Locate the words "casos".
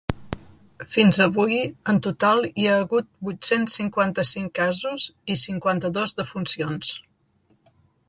4.63-5.09